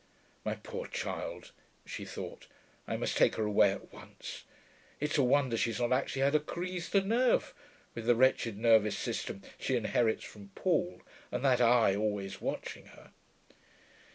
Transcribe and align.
'My 0.43 0.55
poor 0.55 0.87
child,' 0.87 1.51
she 1.85 2.05
thought. 2.05 2.47
'I 2.87 2.97
must 2.97 3.15
take 3.15 3.35
her 3.35 3.43
away 3.45 3.71
at 3.71 3.93
once. 3.93 4.45
It's 4.99 5.19
a 5.19 5.23
wonder 5.23 5.55
she's 5.55 5.79
not 5.79 5.93
actually 5.93 6.23
had 6.23 6.33
a 6.33 6.39
crise 6.39 6.89
de 6.89 7.01
nerfs, 7.01 7.53
with 7.93 8.07
the 8.07 8.15
wretched 8.15 8.57
nervous 8.57 8.97
system 8.97 9.43
she 9.59 9.75
inherits 9.75 10.23
from 10.23 10.49
Paul, 10.55 11.03
and 11.31 11.45
that 11.45 11.61
Eye 11.61 11.95
always 11.95 12.41
watching 12.41 12.87
her....' 12.87 13.11